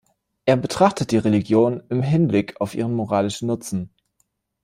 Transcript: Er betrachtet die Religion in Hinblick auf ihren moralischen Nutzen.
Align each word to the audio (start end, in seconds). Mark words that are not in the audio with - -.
Er 0.45 0.57
betrachtet 0.57 1.11
die 1.11 1.19
Religion 1.19 1.83
in 1.89 2.01
Hinblick 2.01 2.59
auf 2.59 2.73
ihren 2.73 2.95
moralischen 2.95 3.47
Nutzen. 3.47 3.91